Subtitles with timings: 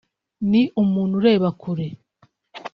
[0.49, 1.87] ni umuntu ureba kure